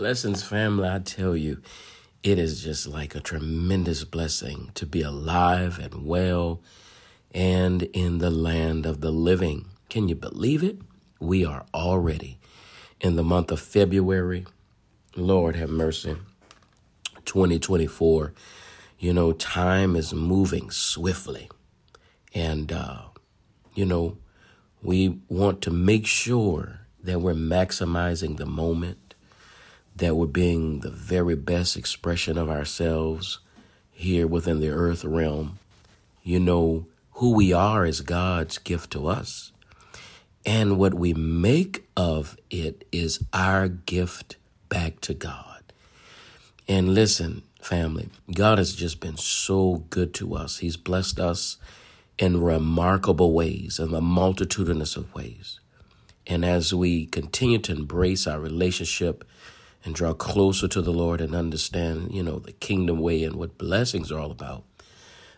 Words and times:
Blessings, 0.00 0.42
family. 0.42 0.88
I 0.88 1.00
tell 1.00 1.36
you, 1.36 1.60
it 2.22 2.38
is 2.38 2.62
just 2.64 2.86
like 2.86 3.14
a 3.14 3.20
tremendous 3.20 4.02
blessing 4.02 4.70
to 4.72 4.86
be 4.86 5.02
alive 5.02 5.78
and 5.78 6.06
well 6.06 6.62
and 7.34 7.82
in 7.82 8.16
the 8.16 8.30
land 8.30 8.86
of 8.86 9.02
the 9.02 9.10
living. 9.10 9.66
Can 9.90 10.08
you 10.08 10.14
believe 10.14 10.62
it? 10.64 10.78
We 11.18 11.44
are 11.44 11.66
already 11.74 12.38
in 12.98 13.16
the 13.16 13.22
month 13.22 13.50
of 13.50 13.60
February. 13.60 14.46
Lord 15.16 15.54
have 15.56 15.68
mercy. 15.68 16.16
2024. 17.26 18.32
You 18.98 19.12
know, 19.12 19.32
time 19.32 19.96
is 19.96 20.14
moving 20.14 20.70
swiftly. 20.70 21.50
And, 22.32 22.72
uh, 22.72 23.02
you 23.74 23.84
know, 23.84 24.16
we 24.82 25.20
want 25.28 25.60
to 25.60 25.70
make 25.70 26.06
sure 26.06 26.86
that 27.02 27.20
we're 27.20 27.34
maximizing 27.34 28.38
the 28.38 28.46
moment 28.46 29.09
that 30.00 30.16
we're 30.16 30.26
being 30.26 30.80
the 30.80 30.90
very 30.90 31.36
best 31.36 31.76
expression 31.76 32.36
of 32.38 32.48
ourselves 32.48 33.38
here 33.90 34.26
within 34.26 34.60
the 34.60 34.70
earth 34.70 35.04
realm. 35.04 35.58
You 36.22 36.40
know, 36.40 36.86
who 37.12 37.34
we 37.34 37.52
are 37.52 37.84
is 37.84 38.00
God's 38.00 38.56
gift 38.56 38.90
to 38.92 39.06
us. 39.06 39.52
And 40.46 40.78
what 40.78 40.94
we 40.94 41.12
make 41.12 41.86
of 41.98 42.38
it 42.50 42.86
is 42.90 43.22
our 43.34 43.68
gift 43.68 44.36
back 44.70 45.02
to 45.02 45.12
God. 45.12 45.62
And 46.66 46.94
listen, 46.94 47.42
family, 47.60 48.08
God 48.32 48.56
has 48.56 48.74
just 48.74 49.00
been 49.00 49.18
so 49.18 49.84
good 49.90 50.14
to 50.14 50.34
us. 50.34 50.58
He's 50.58 50.78
blessed 50.78 51.20
us 51.20 51.58
in 52.18 52.40
remarkable 52.40 53.34
ways, 53.34 53.78
in 53.78 53.90
the 53.90 54.00
multitudinous 54.00 54.96
of 54.96 55.14
ways. 55.14 55.60
And 56.26 56.42
as 56.42 56.72
we 56.72 57.04
continue 57.04 57.58
to 57.58 57.72
embrace 57.72 58.26
our 58.26 58.40
relationship 58.40 59.24
and 59.84 59.94
draw 59.94 60.12
closer 60.12 60.68
to 60.68 60.82
the 60.82 60.92
Lord 60.92 61.20
and 61.20 61.34
understand, 61.34 62.12
you 62.12 62.22
know, 62.22 62.38
the 62.38 62.52
kingdom 62.52 62.98
way 62.98 63.24
and 63.24 63.36
what 63.36 63.58
blessings 63.58 64.12
are 64.12 64.18
all 64.18 64.30
about. 64.30 64.64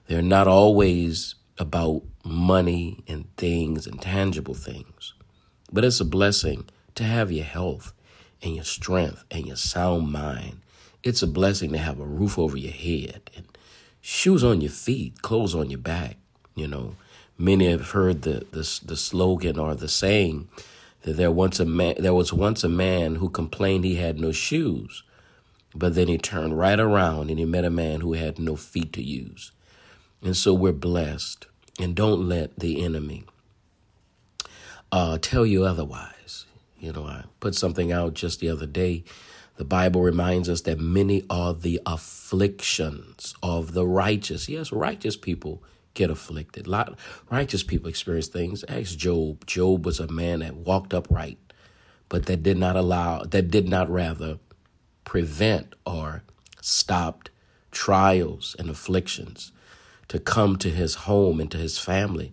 They're 0.07 0.23
not 0.23 0.49
always 0.49 1.37
about 1.59 2.03
money 2.25 3.05
and 3.07 3.35
things 3.37 3.87
and 3.87 4.01
tangible 4.01 4.55
things, 4.55 5.15
but 5.73 5.85
it's 5.85 6.01
a 6.01 6.05
blessing 6.05 6.69
to 6.97 7.05
have 7.05 7.31
your 7.31 7.45
health 7.45 7.93
and 8.43 8.55
your 8.55 8.65
strength 8.65 9.25
and 9.31 9.47
your 9.47 9.57
sound 9.57 10.11
mind. 10.11 10.61
It's 11.03 11.23
a 11.23 11.27
blessing 11.27 11.73
to 11.73 11.79
have 11.79 12.01
a 12.01 12.05
roof 12.05 12.39
over 12.39 12.57
your 12.57 12.73
head 12.73 13.31
and 13.37 13.47
shoes 14.01 14.43
on 14.43 14.61
your 14.61 14.71
feet, 14.71 15.23
clothes 15.23 15.55
on 15.55 15.71
your 15.71 15.79
back. 15.79 16.17
You 16.55 16.69
know, 16.69 16.97
many 17.39 17.71
have 17.71 17.91
heard 17.91 18.23
the 18.23 18.47
the, 18.51 18.81
the 18.85 18.97
slogan 18.97 19.59
or 19.59 19.75
the 19.75 19.89
saying 19.89 20.49
that 21.03 21.17
there 21.17 21.31
once 21.31 21.61
a 21.61 21.65
man 21.65 21.97
there 21.99 22.15
was 22.15 22.33
once 22.33 22.65
a 22.65 22.69
man 22.69 23.17
who 23.17 23.29
complained 23.29 23.85
he 23.85 23.97
had 23.97 24.21
no 24.21 24.33
shoes, 24.33 25.03
but 25.75 25.95
then 25.95 26.09
he 26.09 26.19
turned 26.19 26.59
right 26.59 26.79
around 26.79 27.31
and 27.31 27.39
he 27.39 27.45
met 27.45 27.65
a 27.65 27.71
man 27.71 28.01
who 28.01 28.15
had 28.15 28.39
no 28.39 28.57
feet 28.57 28.93
to 28.95 29.03
use. 29.03 29.53
And 30.23 30.37
so 30.37 30.55
we're 30.55 30.73
blessed. 30.73 31.47
And 31.81 31.95
don't 31.95 32.29
let 32.29 32.59
the 32.59 32.85
enemy 32.85 33.25
uh, 34.93 35.19
tell 35.21 35.47
you 35.47 35.65
otherwise. 35.65 36.47
You 36.79 36.93
know, 36.93 37.07
I 37.07 37.25
put 37.41 37.55
something 37.55 37.91
out 37.91 38.15
just 38.15 38.41
the 38.41 38.51
other 38.51 38.67
day. 38.67 39.05
The 39.57 39.65
Bible 39.65 40.03
reminds 40.03 40.49
us 40.49 40.63
that 40.63 40.79
many 40.79 41.25
are 41.31 41.55
the 41.55 41.81
afflictions 41.87 43.35
of 43.43 43.73
the 43.73 43.87
righteous. 43.87 44.49
Yes, 44.49 44.73
righteous 44.73 45.17
people 45.17 45.63
get 45.95 46.11
afflicted. 46.11 46.67
A 46.67 46.71
lot 46.71 46.99
righteous 47.31 47.63
people 47.63 47.89
experience 47.89 48.29
things. 48.29 48.65
Ask 48.69 48.97
Job. 48.97 49.47
Job 49.47 49.85
was 49.87 50.01
a 50.01 50.11
man 50.11 50.41
that 50.41 50.57
walked 50.57 50.95
upright, 50.95 51.39
but 52.09 52.27
that 52.27 52.43
did 52.43 52.57
not 52.57 52.77
allow 52.77 53.25
that 53.25 53.51
did 53.51 53.69
not 53.69 53.91
rather 53.91 54.39
prevent 55.05 55.75
or 55.85 56.23
stopped 56.61 57.31
trials 57.71 58.55
and 58.59 58.71
afflictions 58.71 59.53
to 60.09 60.19
come 60.19 60.57
to 60.57 60.71
his 60.71 60.95
home 60.95 61.41
and 61.41 61.51
to 61.51 61.59
his 61.59 61.79
family 61.79 62.33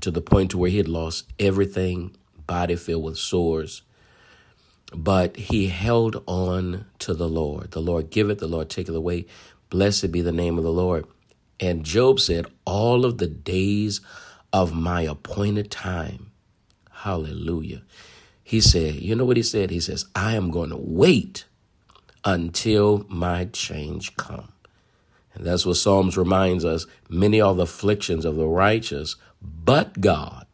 to 0.00 0.10
the 0.10 0.20
point 0.20 0.50
to 0.50 0.58
where 0.58 0.70
he 0.70 0.78
had 0.78 0.88
lost 0.88 1.26
everything, 1.38 2.16
body 2.46 2.76
filled 2.76 3.04
with 3.04 3.18
sores. 3.18 3.82
But 4.92 5.36
he 5.36 5.68
held 5.68 6.22
on 6.26 6.86
to 7.00 7.14
the 7.14 7.28
Lord. 7.28 7.70
The 7.70 7.82
Lord 7.82 8.10
give 8.10 8.30
it, 8.30 8.38
the 8.38 8.48
Lord 8.48 8.68
take 8.68 8.88
it 8.88 8.94
away. 8.94 9.26
Blessed 9.68 10.10
be 10.10 10.20
the 10.20 10.32
name 10.32 10.58
of 10.58 10.64
the 10.64 10.72
Lord. 10.72 11.06
And 11.60 11.84
Job 11.84 12.20
said, 12.20 12.46
All 12.64 13.04
of 13.04 13.18
the 13.18 13.26
days 13.26 14.00
of 14.52 14.74
my 14.74 15.02
appointed 15.02 15.70
time. 15.70 16.32
Hallelujah. 16.90 17.82
He 18.42 18.60
said, 18.60 18.94
You 18.96 19.14
know 19.14 19.24
what 19.24 19.36
he 19.36 19.42
said? 19.42 19.70
He 19.70 19.80
says, 19.80 20.06
I 20.14 20.34
am 20.34 20.50
going 20.50 20.70
to 20.70 20.78
wait 20.78 21.44
until 22.24 23.04
my 23.08 23.44
change 23.46 24.16
come. 24.16 24.52
And 25.34 25.46
that's 25.46 25.64
what 25.64 25.76
Psalms 25.76 26.16
reminds 26.16 26.64
us. 26.64 26.86
Many 27.08 27.40
are 27.40 27.54
the 27.54 27.62
afflictions 27.62 28.24
of 28.24 28.36
the 28.36 28.46
righteous, 28.46 29.16
but 29.40 30.00
God 30.00 30.46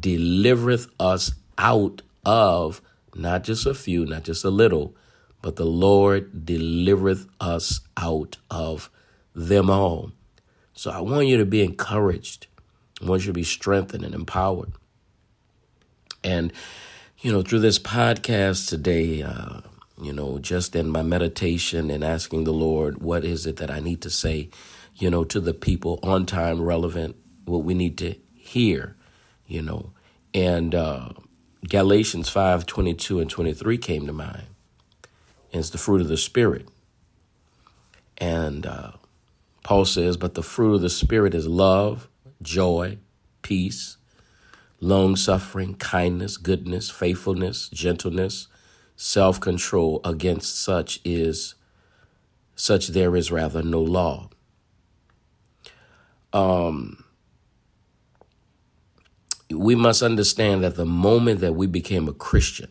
delivereth 0.00 0.88
us 1.00 1.32
out 1.58 2.02
of 2.24 2.80
not 3.14 3.44
just 3.44 3.66
a 3.66 3.74
few, 3.74 4.04
not 4.04 4.24
just 4.24 4.44
a 4.44 4.50
little, 4.50 4.94
but 5.42 5.56
the 5.56 5.66
Lord 5.66 6.44
delivereth 6.44 7.26
us 7.40 7.80
out 7.96 8.36
of 8.50 8.90
them 9.34 9.70
all. 9.70 10.12
So 10.76 10.90
I 10.90 11.00
want 11.00 11.26
you 11.26 11.38
to 11.38 11.46
be 11.46 11.64
encouraged. 11.64 12.46
I 13.02 13.06
want 13.06 13.22
you 13.22 13.28
to 13.28 13.32
be 13.32 13.44
strengthened 13.44 14.04
and 14.04 14.14
empowered. 14.14 14.72
And, 16.22 16.52
you 17.20 17.32
know, 17.32 17.40
through 17.40 17.60
this 17.60 17.78
podcast 17.78 18.68
today, 18.68 19.22
uh, 19.22 19.62
you 20.00 20.12
know, 20.12 20.38
just 20.38 20.76
in 20.76 20.90
my 20.90 21.02
meditation 21.02 21.90
and 21.90 22.04
asking 22.04 22.44
the 22.44 22.52
Lord, 22.52 23.00
what 23.00 23.24
is 23.24 23.46
it 23.46 23.56
that 23.56 23.70
I 23.70 23.80
need 23.80 24.02
to 24.02 24.10
say, 24.10 24.50
you 24.94 25.08
know, 25.08 25.24
to 25.24 25.40
the 25.40 25.54
people 25.54 25.98
on 26.02 26.26
time, 26.26 26.60
relevant, 26.60 27.16
what 27.46 27.64
we 27.64 27.72
need 27.72 27.96
to 27.98 28.14
hear, 28.34 28.96
you 29.46 29.62
know. 29.62 29.92
And 30.34 30.74
uh, 30.74 31.10
Galatians 31.66 32.28
5 32.28 32.66
22 32.66 33.20
and 33.20 33.30
23 33.30 33.78
came 33.78 34.06
to 34.06 34.12
mind. 34.12 34.48
And 35.52 35.60
it's 35.60 35.70
the 35.70 35.78
fruit 35.78 36.02
of 36.02 36.08
the 36.08 36.18
Spirit. 36.18 36.68
And, 38.18 38.66
uh, 38.66 38.92
Paul 39.66 39.84
says, 39.84 40.16
But 40.16 40.34
the 40.34 40.44
fruit 40.44 40.76
of 40.76 40.80
the 40.80 40.88
Spirit 40.88 41.34
is 41.34 41.48
love, 41.48 42.08
joy, 42.40 42.98
peace, 43.42 43.96
long 44.78 45.16
suffering, 45.16 45.74
kindness, 45.74 46.36
goodness, 46.36 46.88
faithfulness, 46.88 47.68
gentleness, 47.70 48.46
self 48.94 49.40
control. 49.40 50.00
Against 50.04 50.62
such 50.62 51.00
is 51.04 51.56
such 52.54 52.86
there 52.86 53.16
is 53.16 53.32
rather 53.32 53.60
no 53.60 53.80
law. 53.80 54.30
Um, 56.32 57.04
we 59.50 59.74
must 59.74 60.00
understand 60.00 60.62
that 60.62 60.76
the 60.76 60.86
moment 60.86 61.40
that 61.40 61.54
we 61.56 61.66
became 61.66 62.06
a 62.06 62.12
Christian, 62.12 62.70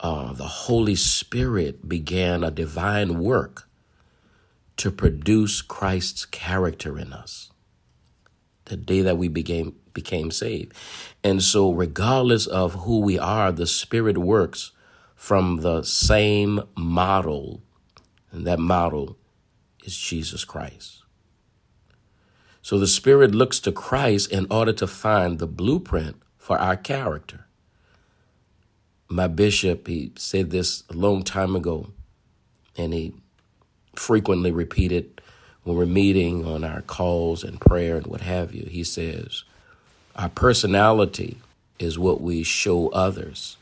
uh, 0.00 0.32
the 0.32 0.48
Holy 0.48 0.94
Spirit 0.94 1.86
began 1.86 2.42
a 2.42 2.50
divine 2.50 3.18
work 3.18 3.67
to 4.78 4.90
produce 4.90 5.60
Christ's 5.60 6.24
character 6.24 6.98
in 6.98 7.12
us. 7.12 7.50
The 8.64 8.76
day 8.76 9.02
that 9.02 9.18
we 9.18 9.28
became 9.28 9.76
became 9.92 10.30
saved. 10.30 10.72
And 11.24 11.42
so 11.42 11.72
regardless 11.72 12.46
of 12.46 12.74
who 12.74 13.00
we 13.00 13.18
are, 13.18 13.50
the 13.50 13.66
Spirit 13.66 14.16
works 14.16 14.72
from 15.16 15.58
the 15.58 15.82
same 15.82 16.62
model. 16.76 17.62
And 18.30 18.46
that 18.46 18.60
model 18.60 19.18
is 19.84 19.96
Jesus 19.96 20.44
Christ. 20.44 21.02
So 22.62 22.78
the 22.78 22.86
Spirit 22.86 23.34
looks 23.34 23.58
to 23.60 23.72
Christ 23.72 24.30
in 24.30 24.46
order 24.50 24.72
to 24.74 24.86
find 24.86 25.38
the 25.38 25.48
blueprint 25.48 26.16
for 26.36 26.58
our 26.58 26.76
character. 26.76 27.46
My 29.08 29.26
bishop, 29.26 29.88
he 29.88 30.12
said 30.16 30.50
this 30.50 30.84
a 30.90 30.92
long 30.92 31.22
time 31.22 31.56
ago, 31.56 31.92
and 32.76 32.92
he 32.92 33.14
frequently 33.98 34.50
repeated 34.50 35.20
when 35.64 35.76
we're 35.76 35.86
meeting 35.86 36.46
on 36.46 36.64
our 36.64 36.82
calls 36.82 37.44
and 37.44 37.60
prayer 37.60 37.96
and 37.96 38.06
what 38.06 38.22
have 38.22 38.54
you. 38.54 38.66
He 38.70 38.84
says, 38.84 39.44
Our 40.16 40.28
personality 40.28 41.38
is 41.78 41.98
what 41.98 42.20
we 42.20 42.42
show 42.42 42.88
others, 42.88 43.56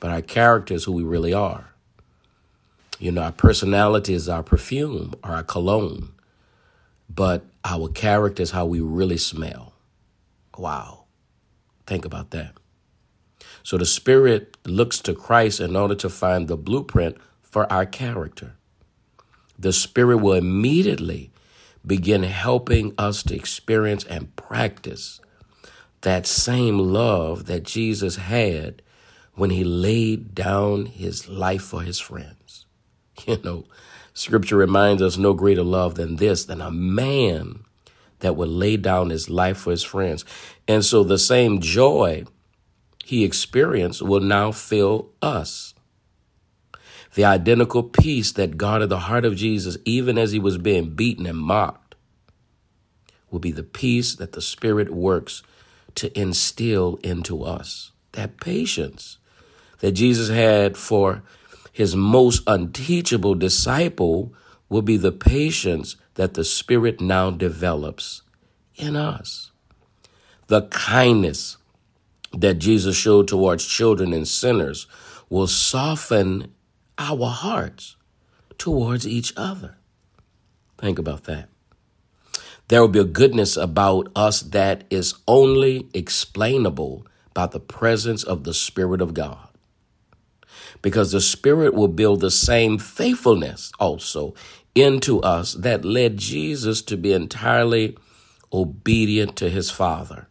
but 0.00 0.10
our 0.10 0.22
character 0.22 0.74
is 0.74 0.84
who 0.84 0.92
we 0.92 1.02
really 1.02 1.32
are. 1.32 1.68
You 2.98 3.12
know, 3.12 3.22
our 3.22 3.32
personality 3.32 4.14
is 4.14 4.28
our 4.28 4.42
perfume 4.42 5.14
or 5.24 5.30
our 5.30 5.42
cologne, 5.42 6.12
but 7.08 7.44
our 7.64 7.88
character 7.88 8.42
is 8.42 8.52
how 8.52 8.66
we 8.66 8.80
really 8.80 9.16
smell. 9.16 9.72
Wow. 10.56 11.04
Think 11.86 12.04
about 12.04 12.30
that. 12.30 12.54
So 13.62 13.76
the 13.78 13.86
Spirit 13.86 14.56
looks 14.64 15.00
to 15.00 15.14
Christ 15.14 15.60
in 15.60 15.76
order 15.76 15.94
to 15.96 16.08
find 16.08 16.48
the 16.48 16.56
blueprint 16.56 17.16
for 17.42 17.72
our 17.72 17.86
character 17.86 18.54
the 19.58 19.72
Spirit 19.72 20.18
will 20.18 20.34
immediately 20.34 21.30
begin 21.86 22.22
helping 22.22 22.94
us 22.96 23.22
to 23.24 23.34
experience 23.34 24.04
and 24.04 24.34
practice 24.36 25.20
that 26.02 26.26
same 26.26 26.78
love 26.78 27.46
that 27.46 27.62
Jesus 27.62 28.16
had 28.16 28.82
when 29.34 29.50
he 29.50 29.64
laid 29.64 30.34
down 30.34 30.86
his 30.86 31.28
life 31.28 31.62
for 31.62 31.82
his 31.82 31.98
friends. 31.98 32.66
You 33.26 33.38
know, 33.44 33.66
scripture 34.14 34.56
reminds 34.56 35.00
us 35.00 35.16
no 35.16 35.32
greater 35.32 35.62
love 35.62 35.94
than 35.94 36.16
this, 36.16 36.44
than 36.44 36.60
a 36.60 36.72
man 36.72 37.64
that 38.18 38.34
would 38.34 38.48
lay 38.48 38.76
down 38.76 39.10
his 39.10 39.30
life 39.30 39.58
for 39.58 39.70
his 39.70 39.84
friends. 39.84 40.24
And 40.66 40.84
so 40.84 41.04
the 41.04 41.18
same 41.18 41.60
joy 41.60 42.24
he 43.04 43.22
experienced 43.22 44.02
will 44.02 44.20
now 44.20 44.50
fill 44.50 45.10
us. 45.20 45.71
The 47.14 47.24
identical 47.24 47.82
peace 47.82 48.32
that 48.32 48.56
guarded 48.56 48.88
the 48.88 49.00
heart 49.00 49.24
of 49.24 49.36
Jesus, 49.36 49.76
even 49.84 50.16
as 50.16 50.32
he 50.32 50.38
was 50.38 50.56
being 50.56 50.94
beaten 50.94 51.26
and 51.26 51.38
mocked, 51.38 51.94
will 53.30 53.38
be 53.38 53.52
the 53.52 53.62
peace 53.62 54.14
that 54.14 54.32
the 54.32 54.40
Spirit 54.40 54.90
works 54.90 55.42
to 55.96 56.18
instill 56.18 56.98
into 57.02 57.42
us. 57.44 57.92
That 58.12 58.40
patience 58.40 59.18
that 59.80 59.92
Jesus 59.92 60.28
had 60.28 60.76
for 60.76 61.22
his 61.72 61.96
most 61.96 62.42
unteachable 62.46 63.34
disciple 63.34 64.32
will 64.68 64.82
be 64.82 64.96
the 64.96 65.12
patience 65.12 65.96
that 66.14 66.34
the 66.34 66.44
Spirit 66.44 67.00
now 67.00 67.30
develops 67.30 68.22
in 68.76 68.96
us. 68.96 69.50
The 70.46 70.62
kindness 70.68 71.56
that 72.32 72.54
Jesus 72.54 72.96
showed 72.96 73.28
towards 73.28 73.66
children 73.66 74.12
and 74.12 74.26
sinners 74.26 74.86
will 75.28 75.46
soften 75.46 76.52
our 77.02 77.28
hearts 77.30 77.96
towards 78.58 79.06
each 79.06 79.32
other. 79.36 79.76
Think 80.78 80.98
about 80.98 81.24
that. 81.24 81.48
There 82.68 82.80
will 82.80 82.88
be 82.88 83.00
a 83.00 83.04
goodness 83.04 83.56
about 83.56 84.08
us 84.14 84.40
that 84.40 84.84
is 84.88 85.14
only 85.26 85.88
explainable 85.92 87.06
by 87.34 87.46
the 87.46 87.60
presence 87.60 88.22
of 88.22 88.44
the 88.44 88.54
Spirit 88.54 89.00
of 89.00 89.14
God. 89.14 89.48
Because 90.80 91.12
the 91.12 91.20
Spirit 91.20 91.74
will 91.74 91.88
build 91.88 92.20
the 92.20 92.30
same 92.30 92.78
faithfulness 92.78 93.72
also 93.78 94.34
into 94.74 95.20
us 95.20 95.54
that 95.54 95.84
led 95.84 96.16
Jesus 96.16 96.82
to 96.82 96.96
be 96.96 97.12
entirely 97.12 97.96
obedient 98.52 99.36
to 99.36 99.50
his 99.50 99.70
Father. 99.70 100.28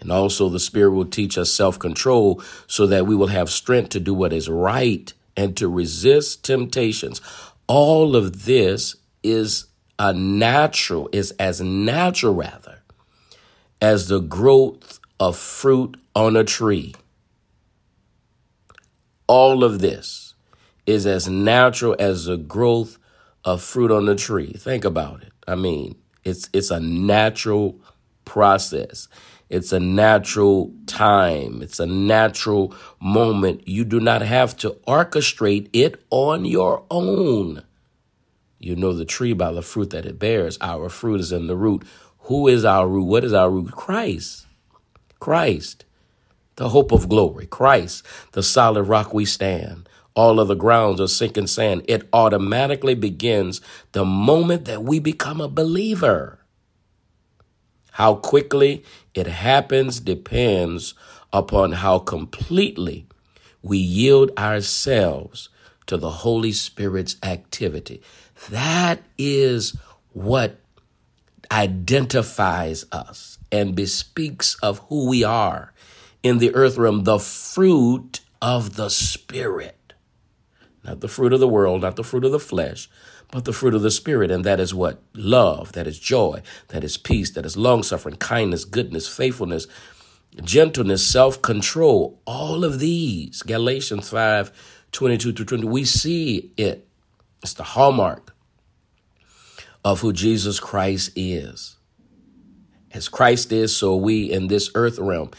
And 0.00 0.10
also, 0.10 0.48
the 0.48 0.58
Spirit 0.58 0.92
will 0.92 1.04
teach 1.04 1.38
us 1.38 1.52
self 1.52 1.78
control 1.78 2.42
so 2.66 2.86
that 2.86 3.06
we 3.06 3.14
will 3.14 3.28
have 3.28 3.50
strength 3.50 3.90
to 3.90 4.00
do 4.00 4.12
what 4.14 4.32
is 4.32 4.48
right 4.48 5.12
and 5.36 5.56
to 5.56 5.68
resist 5.68 6.44
temptations. 6.44 7.20
All 7.66 8.16
of 8.16 8.44
this 8.44 8.96
is 9.22 9.66
a 9.98 10.12
natural, 10.12 11.08
is 11.12 11.30
as 11.32 11.60
natural 11.60 12.34
rather, 12.34 12.82
as 13.80 14.08
the 14.08 14.20
growth 14.20 14.98
of 15.20 15.36
fruit 15.36 15.96
on 16.14 16.36
a 16.36 16.44
tree. 16.44 16.94
All 19.26 19.64
of 19.64 19.78
this 19.78 20.34
is 20.86 21.06
as 21.06 21.28
natural 21.28 21.96
as 21.98 22.26
the 22.26 22.36
growth 22.36 22.98
of 23.44 23.62
fruit 23.62 23.90
on 23.90 24.06
the 24.06 24.16
tree. 24.16 24.52
Think 24.52 24.84
about 24.84 25.22
it. 25.22 25.32
I 25.46 25.54
mean, 25.54 25.96
it's 26.24 26.48
it's 26.52 26.70
a 26.70 26.80
natural 26.80 27.78
process. 28.24 29.08
It's 29.52 29.70
a 29.70 29.78
natural 29.78 30.72
time. 30.86 31.60
It's 31.60 31.78
a 31.78 31.84
natural 31.84 32.74
moment. 33.00 33.68
You 33.68 33.84
do 33.84 34.00
not 34.00 34.22
have 34.22 34.56
to 34.58 34.70
orchestrate 34.88 35.68
it 35.74 36.02
on 36.08 36.46
your 36.46 36.86
own. 36.90 37.62
You 38.58 38.76
know 38.76 38.94
the 38.94 39.04
tree 39.04 39.34
by 39.34 39.52
the 39.52 39.60
fruit 39.60 39.90
that 39.90 40.06
it 40.06 40.18
bears. 40.18 40.56
Our 40.62 40.88
fruit 40.88 41.20
is 41.20 41.32
in 41.32 41.48
the 41.48 41.56
root. 41.56 41.84
Who 42.20 42.48
is 42.48 42.64
our 42.64 42.88
root? 42.88 43.04
What 43.04 43.24
is 43.24 43.34
our 43.34 43.50
root? 43.50 43.72
Christ. 43.72 44.46
Christ. 45.20 45.84
The 46.56 46.70
hope 46.70 46.90
of 46.90 47.10
glory. 47.10 47.44
Christ, 47.44 48.06
the 48.32 48.42
solid 48.42 48.84
rock 48.84 49.12
we 49.12 49.26
stand 49.26 49.86
all 50.14 50.40
of 50.40 50.48
the 50.48 50.54
grounds 50.54 51.00
are 51.00 51.08
sinking 51.08 51.46
sand. 51.46 51.82
It 51.88 52.08
automatically 52.12 52.94
begins 52.94 53.60
the 53.92 54.04
moment 54.04 54.66
that 54.66 54.84
we 54.84 54.98
become 54.98 55.40
a 55.40 55.48
believer. 55.48 56.41
How 57.92 58.14
quickly 58.14 58.84
it 59.14 59.26
happens 59.26 60.00
depends 60.00 60.94
upon 61.32 61.72
how 61.72 61.98
completely 61.98 63.06
we 63.62 63.78
yield 63.78 64.30
ourselves 64.38 65.48
to 65.86 65.96
the 65.96 66.10
Holy 66.10 66.52
Spirit's 66.52 67.16
activity. 67.22 68.02
That 68.50 69.02
is 69.16 69.76
what 70.12 70.58
identifies 71.50 72.84
us 72.92 73.38
and 73.50 73.74
bespeaks 73.74 74.56
of 74.56 74.78
who 74.88 75.08
we 75.08 75.22
are 75.22 75.72
in 76.22 76.38
the 76.38 76.54
earth 76.54 76.76
realm, 76.76 77.04
the 77.04 77.18
fruit 77.18 78.20
of 78.40 78.76
the 78.76 78.88
Spirit 78.88 79.76
not 80.84 81.00
the 81.00 81.08
fruit 81.08 81.32
of 81.32 81.40
the 81.40 81.48
world, 81.48 81.82
not 81.82 81.96
the 81.96 82.04
fruit 82.04 82.24
of 82.24 82.32
the 82.32 82.40
flesh, 82.40 82.88
but 83.32 83.46
the 83.46 83.52
fruit 83.52 83.74
of 83.74 83.82
the 83.82 83.90
Spirit. 83.90 84.30
And 84.30 84.44
that 84.44 84.60
is 84.60 84.72
what? 84.72 85.02
Love, 85.14 85.72
that 85.72 85.88
is 85.88 85.98
joy, 85.98 86.42
that 86.68 86.84
is 86.84 86.96
peace, 86.96 87.32
that 87.32 87.44
is 87.44 87.56
long 87.56 87.82
suffering, 87.82 88.16
kindness, 88.16 88.64
goodness, 88.64 89.08
faithfulness, 89.08 89.66
gentleness, 90.44 91.04
self 91.04 91.42
control. 91.42 92.20
All 92.24 92.64
of 92.64 92.78
these, 92.78 93.42
Galatians 93.42 94.08
5 94.08 94.52
22 94.92 95.32
through 95.32 95.46
20, 95.46 95.66
we 95.66 95.84
see 95.84 96.52
it. 96.56 96.86
It's 97.42 97.54
the 97.54 97.64
hallmark 97.64 98.36
of 99.84 100.00
who 100.00 100.12
Jesus 100.12 100.60
Christ 100.60 101.10
is. 101.16 101.76
As 102.92 103.08
Christ 103.08 103.50
is, 103.50 103.74
so 103.74 103.96
we 103.96 104.30
in 104.30 104.48
this 104.48 104.70
earth 104.74 104.98
realm. 104.98 105.30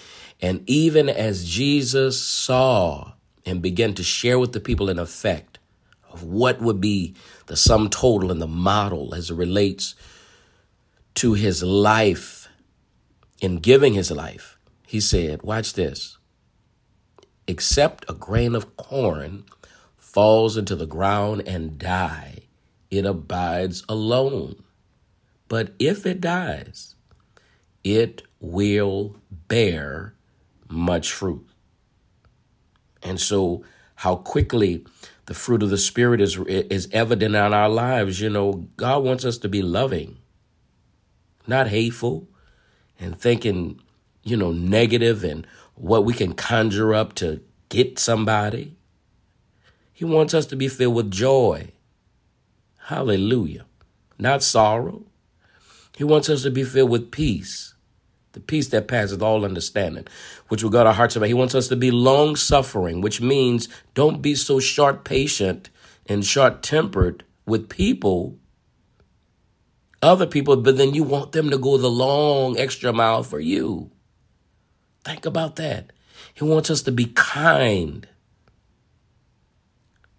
And 0.41 0.67
even 0.67 1.07
as 1.07 1.47
Jesus 1.47 2.19
saw 2.19 3.13
and 3.45 3.61
began 3.61 3.93
to 3.93 4.03
share 4.03 4.39
with 4.39 4.51
the 4.51 4.59
people 4.59 4.89
in 4.89 4.97
effect 4.97 5.52
of 6.13 6.23
what 6.23 6.61
would 6.61 6.79
be 6.79 7.15
the 7.47 7.57
sum 7.57 7.89
total 7.89 8.31
and 8.31 8.41
the 8.41 8.47
model 8.47 9.13
as 9.13 9.29
it 9.29 9.35
relates 9.35 9.95
to 11.15 11.33
his 11.33 11.63
life 11.63 12.47
in 13.41 13.57
giving 13.57 13.93
his 13.93 14.11
life. 14.11 14.57
He 14.87 14.99
said, 14.99 15.41
Watch 15.41 15.73
this. 15.73 16.17
Except 17.47 18.05
a 18.07 18.13
grain 18.13 18.55
of 18.55 18.77
corn 18.77 19.43
falls 19.97 20.55
into 20.55 20.75
the 20.75 20.85
ground 20.85 21.43
and 21.45 21.77
die, 21.77 22.43
it 22.89 23.05
abides 23.05 23.83
alone. 23.89 24.63
But 25.49 25.73
if 25.77 26.05
it 26.05 26.21
dies, 26.21 26.95
it 27.83 28.21
will 28.39 29.17
bear 29.29 30.13
much 30.69 31.11
fruit. 31.11 31.47
And 33.01 33.19
so, 33.19 33.63
how 33.95 34.15
quickly 34.15 34.85
the 35.25 35.33
fruit 35.33 35.63
of 35.63 35.69
the 35.69 35.77
Spirit 35.77 36.21
is, 36.21 36.37
is 36.47 36.89
evident 36.91 37.35
in 37.35 37.53
our 37.53 37.69
lives. 37.69 38.19
You 38.19 38.29
know, 38.29 38.67
God 38.77 39.03
wants 39.03 39.25
us 39.25 39.37
to 39.39 39.49
be 39.49 39.61
loving, 39.61 40.17
not 41.47 41.67
hateful, 41.67 42.27
and 42.99 43.19
thinking, 43.19 43.79
you 44.23 44.37
know, 44.37 44.51
negative 44.51 45.23
and 45.23 45.47
what 45.75 46.05
we 46.05 46.13
can 46.13 46.33
conjure 46.33 46.93
up 46.93 47.13
to 47.15 47.41
get 47.69 47.99
somebody. 47.99 48.75
He 49.91 50.05
wants 50.05 50.33
us 50.33 50.45
to 50.47 50.55
be 50.55 50.67
filled 50.67 50.95
with 50.95 51.11
joy. 51.11 51.71
Hallelujah. 52.85 53.65
Not 54.19 54.43
sorrow. 54.43 55.05
He 55.97 56.03
wants 56.03 56.29
us 56.29 56.43
to 56.43 56.51
be 56.51 56.63
filled 56.63 56.89
with 56.89 57.11
peace 57.11 57.72
the 58.33 58.39
peace 58.39 58.67
that 58.69 58.87
passes 58.87 59.21
all 59.21 59.45
understanding, 59.45 60.05
which 60.49 60.61
will 60.61 60.69
guard 60.69 60.87
our 60.87 60.93
hearts 60.93 61.15
about. 61.15 61.27
He 61.27 61.33
wants 61.33 61.55
us 61.55 61.67
to 61.69 61.75
be 61.75 61.91
long 61.91 62.35
suffering, 62.35 63.01
which 63.01 63.21
means 63.21 63.69
don't 63.93 64.21
be 64.21 64.35
so 64.35 64.59
short 64.59 65.03
patient 65.03 65.69
and 66.07 66.25
short 66.25 66.61
tempered 66.61 67.23
with 67.45 67.69
people, 67.69 68.37
other 70.01 70.27
people, 70.27 70.57
but 70.57 70.77
then 70.77 70.93
you 70.93 71.03
want 71.03 71.31
them 71.31 71.49
to 71.49 71.57
go 71.57 71.77
the 71.77 71.89
long 71.89 72.57
extra 72.57 72.91
mile 72.91 73.23
for 73.23 73.39
you. 73.39 73.91
Think 75.05 75.25
about 75.25 75.55
that. 75.57 75.91
He 76.33 76.43
wants 76.43 76.69
us 76.69 76.81
to 76.83 76.91
be 76.91 77.05
kind 77.05 78.07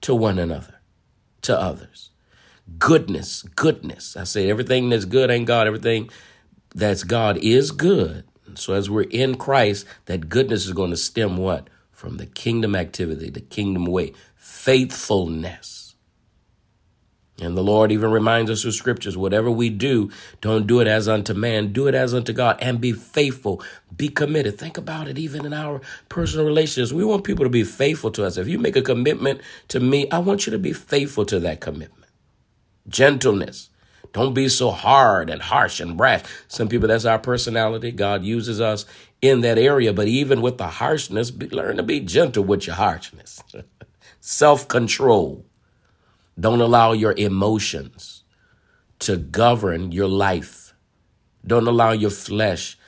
to 0.02 0.14
one 0.14 0.38
another, 0.38 0.80
to 1.42 1.58
others. 1.58 2.10
Goodness, 2.78 3.42
goodness. 3.42 4.16
I 4.16 4.24
say 4.24 4.48
everything 4.48 4.88
that's 4.88 5.04
good 5.04 5.30
ain't 5.30 5.46
God. 5.46 5.66
Everything 5.66 6.10
that 6.74 7.04
God 7.06 7.38
is 7.38 7.70
good. 7.70 8.24
So 8.54 8.74
as 8.74 8.90
we're 8.90 9.02
in 9.02 9.36
Christ, 9.36 9.86
that 10.06 10.28
goodness 10.28 10.66
is 10.66 10.72
going 10.72 10.90
to 10.90 10.96
stem 10.96 11.36
what? 11.36 11.68
From 11.92 12.16
the 12.18 12.26
kingdom 12.26 12.74
activity, 12.74 13.30
the 13.30 13.40
kingdom 13.40 13.86
way, 13.86 14.12
faithfulness. 14.36 15.94
And 17.40 17.56
the 17.56 17.62
Lord 17.62 17.90
even 17.90 18.12
reminds 18.12 18.48
us 18.50 18.62
through 18.62 18.72
scriptures 18.72 19.16
whatever 19.16 19.50
we 19.50 19.68
do, 19.68 20.10
don't 20.40 20.68
do 20.68 20.80
it 20.80 20.86
as 20.86 21.08
unto 21.08 21.34
man, 21.34 21.72
do 21.72 21.88
it 21.88 21.94
as 21.94 22.14
unto 22.14 22.32
God, 22.32 22.58
and 22.60 22.80
be 22.80 22.92
faithful, 22.92 23.60
be 23.96 24.08
committed. 24.08 24.56
Think 24.56 24.78
about 24.78 25.08
it 25.08 25.18
even 25.18 25.44
in 25.44 25.52
our 25.52 25.80
personal 26.08 26.46
relationships. 26.46 26.92
We 26.92 27.04
want 27.04 27.24
people 27.24 27.44
to 27.44 27.50
be 27.50 27.64
faithful 27.64 28.12
to 28.12 28.24
us. 28.24 28.36
If 28.36 28.46
you 28.46 28.58
make 28.58 28.76
a 28.76 28.82
commitment 28.82 29.40
to 29.68 29.80
me, 29.80 30.08
I 30.10 30.20
want 30.20 30.46
you 30.46 30.52
to 30.52 30.58
be 30.58 30.72
faithful 30.72 31.24
to 31.26 31.40
that 31.40 31.60
commitment. 31.60 32.10
Gentleness, 32.86 33.70
Don't 34.14 34.32
be 34.32 34.48
so 34.48 34.70
hard 34.70 35.28
and 35.28 35.42
harsh 35.42 35.80
and 35.80 35.96
brash. 35.96 36.22
Some 36.46 36.68
people, 36.68 36.86
that's 36.86 37.04
our 37.04 37.18
personality. 37.18 37.90
God 37.90 38.24
uses 38.24 38.60
us 38.60 38.86
in 39.20 39.40
that 39.40 39.58
area. 39.58 39.92
But 39.92 40.06
even 40.06 40.40
with 40.40 40.56
the 40.56 40.68
harshness, 40.68 41.32
be, 41.32 41.48
learn 41.48 41.76
to 41.76 41.82
be 41.82 41.98
gentle 41.98 42.44
with 42.44 42.66
your 42.68 42.76
harshness. 42.76 43.42
Self 44.20 44.68
control. 44.68 45.44
Don't 46.38 46.60
allow 46.60 46.92
your 46.92 47.14
emotions 47.16 48.22
to 49.00 49.16
govern 49.16 49.90
your 49.90 50.08
life. 50.08 50.74
Don't 51.44 51.66
allow 51.66 51.90
your 51.90 52.10
flesh 52.10 52.78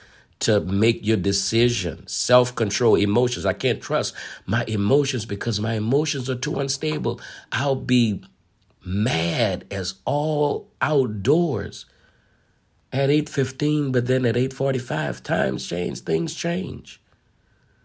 to 0.40 0.60
make 0.60 1.04
your 1.04 1.16
decisions. 1.16 2.12
Self 2.12 2.54
control, 2.54 2.94
emotions. 2.94 3.44
I 3.44 3.52
can't 3.52 3.80
trust 3.82 4.14
my 4.46 4.64
emotions 4.68 5.26
because 5.26 5.58
my 5.58 5.74
emotions 5.74 6.30
are 6.30 6.36
too 6.36 6.60
unstable. 6.60 7.20
I'll 7.50 7.74
be 7.74 8.22
mad 8.86 9.66
as 9.70 9.94
all 10.04 10.70
outdoors. 10.80 11.86
At 12.92 13.10
8:15 13.10 13.92
but 13.92 14.06
then 14.06 14.24
at 14.24 14.36
8:45 14.36 15.22
times 15.22 15.66
change 15.66 16.00
things 16.00 16.34
change. 16.34 17.00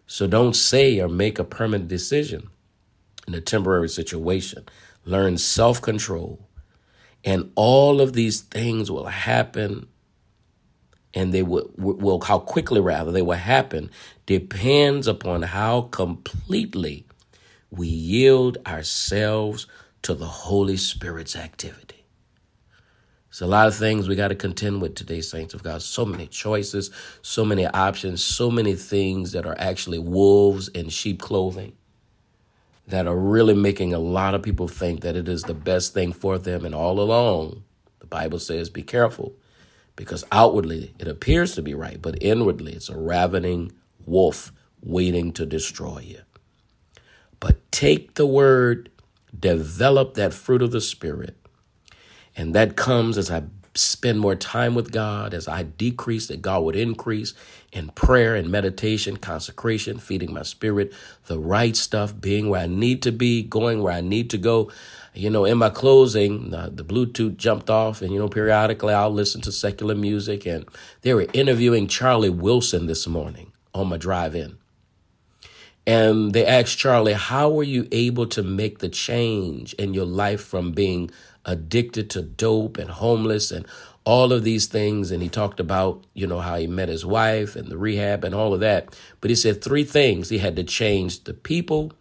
So 0.06 0.28
don't 0.28 0.56
say 0.56 1.00
or 1.00 1.10
make 1.10 1.40
a 1.40 1.44
permanent 1.44 1.90
decision 1.90 2.50
in 3.28 3.34
a 3.34 3.42
temporary 3.42 3.90
situation. 3.90 4.66
Learn 5.06 5.38
self-control. 5.38 6.48
And 7.24 7.52
all 7.56 8.02
of 8.02 8.14
these 8.14 8.42
things 8.42 8.92
will 8.92 9.06
happen 9.06 9.88
and 11.14 11.34
they 11.34 11.44
will, 11.44 11.70
will 11.78 12.22
how 12.22 12.40
quickly 12.40 12.80
rather 12.80 13.12
they 13.12 13.22
will 13.22 13.34
happen 13.38 13.90
depends 14.26 15.08
upon 15.08 15.42
how 15.42 15.82
completely 15.82 17.06
we 17.70 17.88
yield 17.88 18.58
ourselves 18.66 19.68
to 20.04 20.14
the 20.14 20.26
Holy 20.26 20.78
Spirit's 20.78 21.36
activity. 21.36 22.06
It's 23.30 23.42
a 23.42 23.48
lot 23.48 23.68
of 23.68 23.76
things 23.76 24.10
we 24.10 24.16
got 24.18 24.28
to 24.28 24.36
contend 24.36 24.82
with 24.82 24.96
today, 24.96 25.22
saints 25.22 25.54
of 25.54 25.64
God. 25.64 25.82
So 25.82 26.06
many 26.06 26.28
choices, 26.28 26.92
so 27.22 27.46
many 27.46 27.66
options, 27.66 28.22
so 28.22 28.52
many 28.52 28.76
things 28.76 29.32
that 29.32 29.46
are 29.46 29.56
actually 29.58 30.00
wolves 30.00 30.68
in 30.68 30.90
sheep 30.90 31.22
clothing 31.22 31.74
that 32.88 33.08
are 33.08 33.18
really 33.18 33.54
making 33.54 33.94
a 33.94 34.00
lot 34.00 34.36
of 34.36 34.44
people 34.44 34.68
think 34.68 35.00
that 35.02 35.16
it 35.16 35.30
is 35.30 35.44
the 35.44 35.54
best 35.54 35.94
thing 35.94 36.12
for 36.12 36.38
them. 36.38 36.66
And 36.66 36.76
all 36.76 37.00
along, 37.00 37.64
the 38.00 38.06
Bible 38.06 38.40
says, 38.40 38.70
be 38.70 38.84
careful 38.84 39.34
because 39.96 40.26
outwardly 40.32 40.94
it 41.00 41.08
appears 41.08 41.56
to 41.56 41.62
be 41.62 41.74
right, 41.74 42.02
but 42.02 42.22
inwardly 42.22 42.74
it's 42.74 42.90
a 42.90 42.98
ravening 42.98 43.72
wolf 44.06 44.52
waiting 44.82 45.32
to 45.34 45.46
destroy 45.46 46.00
you. 46.00 46.20
But 47.40 47.72
take 47.72 48.16
the 48.16 48.28
word 48.28 48.91
develop 49.38 50.14
that 50.16 50.34
fruit 50.34 50.62
of 50.62 50.72
the 50.72 50.82
Spirit. 50.82 51.38
And 52.36 52.56
that 52.56 52.76
comes 52.76 53.18
as 53.18 53.30
I 53.30 53.44
spend 53.74 54.20
more 54.20 54.36
time 54.36 54.76
with 54.76 54.92
God, 54.92 55.34
as 55.34 55.48
I 55.48 55.64
decrease, 55.64 56.28
that 56.28 56.42
God 56.42 56.64
would 56.64 56.76
increase 56.76 57.34
in 57.72 57.88
prayer 57.90 58.36
and 58.36 58.52
meditation, 58.52 59.16
consecration, 59.16 59.98
feeding 59.98 60.34
my 60.34 60.44
spirit, 60.44 60.94
the 61.28 61.40
right 61.40 61.76
stuff, 61.76 62.14
being 62.20 62.50
where 62.50 62.62
I 62.62 62.68
need 62.68 63.02
to 63.04 63.14
be, 63.14 63.44
going 63.44 63.82
where 63.82 63.94
I 63.94 64.02
need 64.02 64.30
to 64.32 64.38
go. 64.38 64.70
You 65.14 65.30
know, 65.30 65.46
in 65.46 65.58
my 65.58 65.70
closing, 65.70 66.50
the 66.50 66.86
Bluetooth 66.86 67.38
jumped 67.38 67.70
off, 67.70 68.02
and, 68.02 68.12
you 68.12 68.20
know, 68.20 68.28
periodically 68.28 68.94
I'll 68.94 69.10
listen 69.10 69.40
to 69.42 69.52
secular 69.54 69.96
music. 69.96 70.46
And 70.46 70.66
they 71.02 71.14
were 71.14 71.28
interviewing 71.32 71.88
Charlie 71.88 72.30
Wilson 72.30 72.88
this 72.88 73.08
morning 73.08 73.54
on 73.74 73.88
my 73.88 73.98
drive 73.98 74.36
in. 74.36 74.58
And 75.88 76.34
they 76.34 76.46
asked 76.46 76.78
Charlie, 76.78 77.14
How 77.14 77.50
were 77.50 77.64
you 77.64 77.88
able 77.92 78.28
to 78.28 78.44
make 78.44 78.80
the 78.80 78.90
change 78.90 79.74
in 79.74 79.94
your 79.94 80.06
life 80.06 80.42
from 80.42 80.72
being 80.72 81.10
addicted 81.46 82.10
to 82.12 82.22
dope 82.22 82.78
and 82.78 82.90
homeless 82.90 83.52
and 83.52 83.66
all 84.06 84.32
of 84.32 84.44
these 84.44 84.68
things? 84.68 85.10
And 85.10 85.24
he 85.24 85.30
talked 85.30 85.60
about, 85.60 86.04
you 86.14 86.28
know, 86.28 86.40
how 86.40 86.58
he 86.58 86.68
met 86.68 86.90
his 86.90 87.06
wife 87.06 87.56
and 87.56 87.70
the 87.70 87.78
rehab 87.78 88.24
and 88.24 88.36
all 88.36 88.54
of 88.54 88.60
that. 88.60 88.96
But 89.22 89.32
he 89.32 89.36
said 89.36 89.64
three 89.64 89.84
things 89.84 90.30
he 90.30 90.38
had 90.38 90.56
to 90.58 90.64
change 90.64 91.24
the 91.24 91.34
people, 91.34 91.92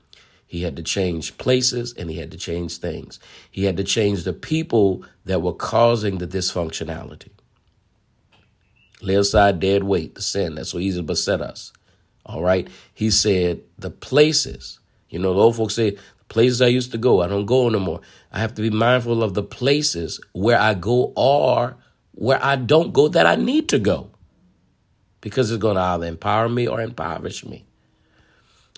he 0.47 0.63
had 0.63 0.77
to 0.77 0.83
change 0.83 1.39
places, 1.39 1.95
and 1.95 2.11
he 2.11 2.19
had 2.19 2.31
to 2.33 2.37
change 2.37 2.79
things. 2.79 3.19
He 3.51 3.65
had 3.65 3.77
to 3.79 3.85
change 3.85 4.25
the 4.25 4.33
people 4.35 5.05
that 5.25 5.41
were 5.41 5.55
causing 5.55 6.19
the 6.19 6.27
dysfunctionality. 6.27 7.31
Lay 9.01 9.15
aside 9.15 9.61
dead 9.61 9.85
weight, 9.85 10.17
the 10.17 10.23
sin 10.23 10.57
that 10.57 10.67
so 10.67 10.79
easily 10.79 11.05
beset 11.05 11.41
us. 11.41 11.73
All 12.31 12.43
right. 12.43 12.69
He 12.95 13.11
said, 13.11 13.63
the 13.77 13.91
places, 13.91 14.79
you 15.09 15.19
know, 15.19 15.35
the 15.35 15.41
old 15.41 15.57
folks 15.57 15.75
say, 15.75 15.91
the 15.91 16.25
places 16.29 16.63
I 16.63 16.69
used 16.69 16.93
to 16.93 16.99
go, 16.99 17.23
I 17.23 17.27
don't 17.27 17.47
go 17.47 17.69
anymore. 17.69 18.01
I 18.33 18.39
have 18.39 18.55
to 18.55 18.63
be 18.63 18.71
mindful 18.71 19.25
of 19.25 19.35
the 19.35 19.43
places 19.43 20.21
where 20.33 20.59
I 20.59 20.75
go 20.75 21.13
or 21.17 21.77
where 22.13 22.39
I 22.43 22.55
don't 22.55 22.93
go 22.93 23.09
that 23.09 23.27
I 23.27 23.35
need 23.35 23.69
to 23.71 23.81
go 23.81 24.11
because 25.21 25.51
it's 25.51 25.61
going 25.61 25.75
to 25.75 25.83
either 25.83 26.07
empower 26.07 26.49
me 26.49 26.69
or 26.69 26.81
impoverish 26.81 27.45
me. 27.45 27.67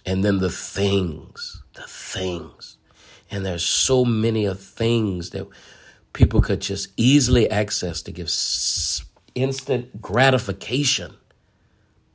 And 0.06 0.24
then 0.24 0.38
the 0.38 0.50
things, 0.50 1.62
the 1.74 1.82
things. 1.86 2.78
And 3.30 3.44
there's 3.44 3.64
so 3.64 4.04
many 4.04 4.46
of 4.46 4.60
things 4.60 5.30
that 5.30 5.46
people 6.14 6.40
could 6.40 6.60
just 6.60 6.88
easily 6.96 7.50
access 7.50 8.00
to 8.02 8.12
give 8.12 8.30
instant 9.34 10.00
gratification 10.00 11.16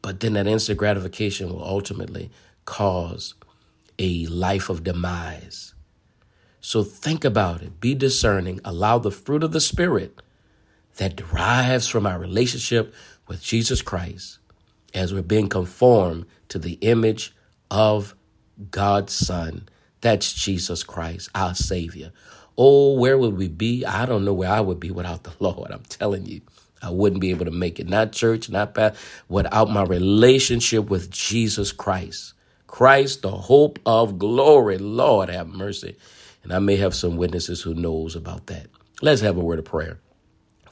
but 0.07 0.21
then 0.21 0.35
that 0.35 0.47
instant 0.47 0.79
gratification 0.79 1.49
will 1.49 1.61
ultimately 1.61 2.31
cause 2.63 3.33
a 3.99 4.25
life 4.27 4.69
of 4.69 4.81
demise. 4.81 5.73
So 6.61 6.81
think 6.81 7.25
about 7.25 7.61
it, 7.61 7.81
be 7.81 7.93
discerning, 7.93 8.61
allow 8.63 8.99
the 8.99 9.11
fruit 9.11 9.43
of 9.43 9.51
the 9.51 9.59
Spirit 9.59 10.21
that 10.95 11.17
derives 11.17 11.89
from 11.89 12.05
our 12.05 12.17
relationship 12.17 12.93
with 13.27 13.43
Jesus 13.43 13.81
Christ 13.81 14.39
as 14.93 15.13
we're 15.13 15.23
being 15.23 15.49
conformed 15.49 16.25
to 16.47 16.57
the 16.57 16.75
image 16.75 17.35
of 17.69 18.15
God's 18.71 19.11
Son. 19.11 19.67
That's 19.99 20.31
Jesus 20.31 20.83
Christ, 20.83 21.29
our 21.35 21.53
Savior. 21.53 22.13
Oh, 22.57 22.93
where 22.93 23.17
would 23.17 23.35
we 23.35 23.49
be? 23.49 23.83
I 23.83 24.05
don't 24.05 24.23
know 24.23 24.33
where 24.33 24.51
I 24.51 24.61
would 24.61 24.79
be 24.79 24.89
without 24.89 25.23
the 25.23 25.33
Lord. 25.41 25.69
I'm 25.69 25.83
telling 25.89 26.25
you. 26.25 26.39
I 26.81 26.89
wouldn't 26.89 27.21
be 27.21 27.31
able 27.31 27.45
to 27.45 27.51
make 27.51 27.79
it. 27.79 27.87
Not 27.87 28.11
church, 28.11 28.49
not 28.49 28.75
path, 28.75 29.23
without 29.27 29.69
my 29.69 29.83
relationship 29.83 30.89
with 30.89 31.09
Jesus 31.11 31.71
Christ. 31.71 32.33
Christ, 32.67 33.21
the 33.21 33.31
hope 33.31 33.79
of 33.85 34.19
glory. 34.19 34.77
Lord, 34.77 35.29
have 35.29 35.47
mercy. 35.47 35.95
And 36.43 36.53
I 36.53 36.59
may 36.59 36.77
have 36.77 36.95
some 36.95 37.17
witnesses 37.17 37.61
who 37.61 37.73
knows 37.73 38.15
about 38.15 38.47
that. 38.47 38.67
Let's 39.01 39.21
have 39.21 39.37
a 39.37 39.41
word 39.41 39.59
of 39.59 39.65
prayer. 39.65 39.99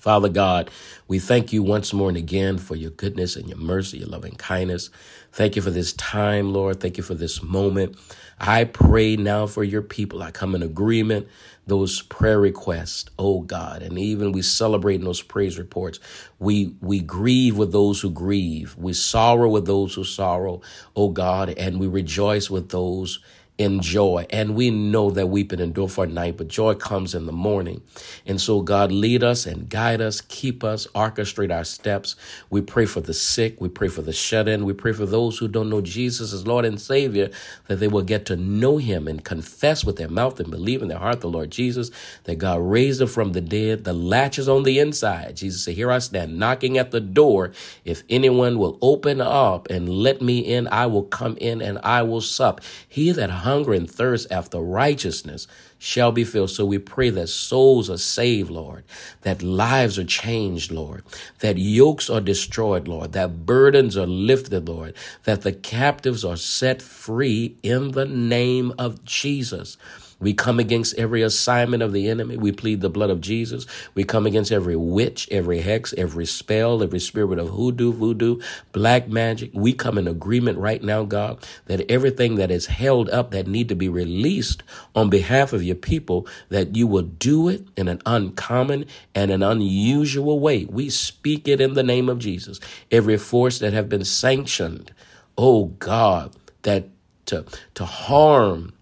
Father 0.06 0.30
God, 0.30 0.70
we 1.08 1.18
thank 1.18 1.52
you 1.52 1.64
once 1.64 1.92
more 1.92 2.10
and 2.10 2.18
again 2.18 2.60
for 2.60 2.76
your 2.76 2.92
goodness 2.92 3.36
and 3.36 3.50
your 3.50 3.58
mercy, 3.58 3.98
your 3.98 4.08
loving 4.08 4.36
kindness. 4.36 4.92
Thank 5.32 5.56
you 5.56 5.64
for 5.64 5.72
this 5.72 5.94
time, 5.94 6.54
Lord. 6.54 6.80
Thank 6.80 6.98
you 6.98 7.04
for 7.04 7.16
this 7.16 7.42
moment. 7.42 7.98
I 8.40 8.66
pray 8.66 9.16
now 9.16 9.48
for 9.48 9.64
your 9.64 9.82
people. 9.82 10.22
I 10.22 10.30
come 10.30 10.54
in 10.54 10.62
agreement 10.62 11.28
those 11.66 12.04
prayer 12.04 12.40
requests, 12.40 13.10
oh 13.18 13.42
God, 13.42 13.82
and 13.82 13.98
even 13.98 14.32
we 14.32 14.44
celebrate 14.44 14.96
in 14.96 15.06
those 15.06 15.24
praise 15.24 15.58
reports. 15.58 16.00
We 16.38 16.76
we 16.82 17.00
grieve 17.00 17.58
with 17.58 17.72
those 17.72 18.00
who 18.02 18.12
grieve. 18.12 18.76
We 18.78 18.94
sorrow 18.94 19.50
with 19.50 19.66
those 19.66 19.96
who 19.96 20.04
sorrow, 20.04 20.62
oh 20.96 21.10
God, 21.10 21.50
and 21.50 21.80
we 21.80 21.88
rejoice 21.88 22.50
with 22.52 22.70
those 22.70 23.20
in 23.58 23.80
joy. 23.80 24.26
And 24.30 24.56
we 24.56 24.70
know 24.70 25.10
that 25.12 25.28
weeping 25.28 25.60
endure 25.60 25.88
for 25.88 26.04
a 26.04 26.08
night, 26.08 26.38
but 26.38 26.48
joy 26.48 26.74
comes 26.74 27.16
in 27.16 27.26
the 27.26 27.32
morning. 27.32 27.82
And 28.26 28.40
so, 28.40 28.62
God, 28.62 28.92
lead 28.92 29.24
us 29.24 29.46
and 29.46 29.70
guide 29.70 30.02
us, 30.02 30.22
keep 30.22 30.64
us, 30.64 30.88
orchestrate 30.94 31.56
our 31.56 31.64
steps. 31.64 32.16
We 32.50 32.62
pray 32.62 32.86
for 32.86 33.02
the 33.02 33.14
sick. 33.14 33.62
We 33.62 33.70
pray 33.70 33.88
for 33.88 34.02
the 34.02 34.14
shut 34.14 34.50
in. 34.50 34.66
We 34.66 34.74
pray 34.74 34.92
for 34.92 35.06
those 35.06 35.38
who 35.38 35.48
don't 35.48 35.70
know 35.70 35.82
Jesus 35.82 36.34
as 36.34 36.46
Lord 36.46 36.66
and 36.66 36.80
Savior, 36.80 37.30
that 37.68 37.78
they 37.78 37.88
will 37.88 38.04
get 38.04 38.26
to 38.28 38.36
know 38.36 38.78
Him 38.78 39.08
and 39.08 39.24
confess 39.24 39.86
with 39.86 39.96
their 39.96 40.10
mouth 40.10 40.40
and 40.40 40.52
believe 40.52 40.82
in 40.82 40.90
their 40.90 41.00
heart 41.00 41.22
the 41.22 41.30
Lord 41.30 41.52
Jesus, 41.52 41.92
that 42.26 42.36
God 42.36 42.60
raised 42.62 43.02
Him 43.02 43.08
from 43.08 43.32
the 43.32 43.42
dead. 43.42 43.86
The 43.86 43.94
latch 43.94 44.38
is 44.38 44.50
on 44.50 44.64
the 44.64 44.80
inside. 44.80 45.38
Jesus 45.38 45.64
said, 45.64 45.76
Here 45.76 45.92
I 45.92 46.00
stand 46.00 46.38
knocking 46.38 46.78
at 46.78 46.92
the 46.92 47.00
door. 47.00 47.52
If 47.86 48.04
anyone 48.10 48.58
will 48.58 48.78
open 48.82 49.22
up 49.22 49.70
and 49.70 49.88
let 49.88 50.22
me 50.22 50.40
in, 50.40 50.68
I 50.68 50.88
will 50.88 51.04
come 51.04 51.38
in 51.38 51.62
and 51.62 51.80
I 51.84 52.02
will 52.02 52.22
sup. 52.22 52.60
He 52.88 53.12
that 53.12 53.30
hunger 53.46 53.74
and 53.74 53.90
thirst 53.90 54.32
after 54.32 54.60
righteousness 54.60 55.48
shall 55.80 56.12
be 56.12 56.26
filled. 56.26 56.50
So 56.50 56.66
we 56.66 56.80
pray 56.80 57.12
that 57.12 57.28
souls 57.28 57.90
are 57.90 57.98
saved, 57.98 58.50
Lord, 58.52 58.84
that 59.22 59.44
lives 59.44 60.00
are 60.00 60.04
changed, 60.04 60.72
Lord, 60.72 61.04
that 61.40 61.58
yokes 61.58 62.10
are 62.10 62.22
destroyed, 62.22 62.88
Lord, 62.88 63.14
that 63.14 63.46
burdens 63.46 63.96
are 63.96 64.08
lifted, 64.08 64.68
Lord, 64.68 64.96
that 65.24 65.44
the 65.44 65.54
captives 65.54 66.26
are 66.26 66.38
set 66.38 66.82
free 66.82 67.58
in 67.64 67.92
the 67.92 68.06
name 68.06 68.74
of 68.78 69.06
Jesus. 69.06 69.78
We 70.20 70.34
come 70.34 70.60
against 70.60 70.96
every 70.98 71.22
assignment 71.22 71.84
of 71.84 71.94
the 71.94 72.10
enemy. 72.10 72.38
We 72.38 72.52
plead 72.52 72.82
the 72.82 72.90
blood 72.90 73.10
of 73.10 73.22
Jesus. 73.22 73.66
We 73.94 74.04
come 74.04 74.26
against 74.26 74.52
every 74.52 74.76
witch, 74.76 75.28
every 75.32 75.62
hex, 75.62 75.94
every 75.98 76.26
spell, 76.26 76.82
every 76.82 77.00
spirit 77.00 77.38
of 77.40 77.50
hoodoo, 77.50 77.92
voodoo, 77.94 78.40
black 78.72 79.08
magic. 79.10 79.52
We 79.54 79.74
come 79.74 79.98
in 79.98 80.08
agreement 80.08 80.58
right 80.58 80.82
now, 80.82 81.04
God, 81.04 81.46
that 81.66 81.90
everything 81.92 82.36
that 82.36 82.52
is 82.52 82.68
held 82.68 83.10
up 83.10 83.32
that 83.32 83.48
need 83.48 83.70
to 83.70 83.76
be 83.76 83.90
released 83.90 84.64
on 84.96 85.10
behalf 85.10 85.54
of 85.54 85.64
your 85.64 85.76
people, 85.76 86.28
that 86.50 86.76
you 86.76 86.88
will 86.88 87.04
do 87.04 87.50
it 87.50 87.68
in 87.76 87.88
an 87.88 88.02
uncommon 88.06 88.86
and 89.14 89.32
an 89.32 89.44
unusual 89.44 90.40
way. 90.40 90.66
We 90.66 90.90
speak 90.90 91.48
it 91.48 91.60
in 91.60 91.74
the 91.74 91.84
name 91.84 92.10
of 92.10 92.20
Jesus. 92.20 92.60
Every 92.92 93.18
force 93.18 93.60
that 93.60 93.74
have 93.74 93.90
been 93.90 94.06
sanctioned, 94.06 94.94
oh 95.38 95.66
God, 95.80 96.36
that 96.62 96.86
to, 97.28 97.46
to 97.74 97.86
harm 97.86 98.74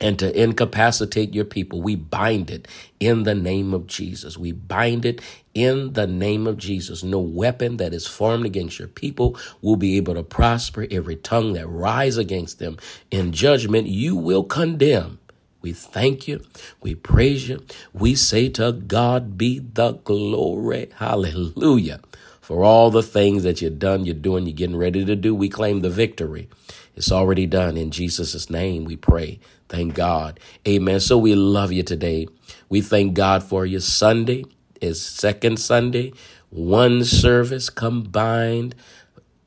and 0.00 0.18
to 0.18 0.42
incapacitate 0.42 1.34
your 1.34 1.44
people. 1.44 1.82
We 1.82 1.96
bind 1.96 2.50
it 2.50 2.68
in 3.00 3.24
the 3.24 3.34
name 3.34 3.74
of 3.74 3.86
Jesus. 3.86 4.38
We 4.38 4.52
bind 4.52 5.04
it 5.04 5.20
in 5.54 5.94
the 5.94 6.06
name 6.06 6.46
of 6.46 6.58
Jesus. 6.58 7.02
No 7.02 7.20
weapon 7.20 7.78
that 7.78 7.94
is 7.94 8.06
formed 8.06 8.46
against 8.46 8.78
your 8.78 8.88
people 8.88 9.38
will 9.62 9.76
be 9.76 9.96
able 9.96 10.14
to 10.14 10.22
prosper. 10.22 10.86
Every 10.90 11.16
tongue 11.16 11.54
that 11.54 11.68
rise 11.68 12.16
against 12.16 12.58
them 12.58 12.78
in 13.10 13.32
judgment, 13.32 13.88
you 13.88 14.16
will 14.16 14.44
condemn. 14.44 15.18
We 15.62 15.72
thank 15.72 16.28
you. 16.28 16.42
We 16.82 16.94
praise 16.94 17.48
you. 17.48 17.64
We 17.92 18.14
say 18.14 18.48
to 18.50 18.72
God 18.72 19.38
be 19.38 19.58
the 19.60 19.92
glory. 19.92 20.90
Hallelujah. 20.96 22.00
For 22.40 22.64
all 22.64 22.90
the 22.90 23.02
things 23.02 23.44
that 23.44 23.62
you've 23.62 23.78
done, 23.78 24.06
you're 24.06 24.14
doing, 24.14 24.46
you're 24.46 24.56
getting 24.56 24.76
ready 24.76 25.04
to 25.04 25.16
do, 25.16 25.34
we 25.34 25.48
claim 25.48 25.80
the 25.80 25.90
victory. 25.90 26.48
It's 27.00 27.10
already 27.10 27.46
done. 27.46 27.78
In 27.78 27.90
Jesus' 27.90 28.50
name, 28.50 28.84
we 28.84 28.94
pray. 28.94 29.40
Thank 29.70 29.94
God. 29.94 30.38
Amen. 30.68 31.00
So 31.00 31.16
we 31.16 31.34
love 31.34 31.72
you 31.72 31.82
today. 31.82 32.28
We 32.68 32.82
thank 32.82 33.14
God 33.14 33.42
for 33.42 33.64
you. 33.64 33.80
Sunday 33.80 34.44
is 34.82 35.02
second 35.02 35.58
Sunday, 35.58 36.12
one 36.50 37.02
service 37.04 37.70
combined 37.70 38.74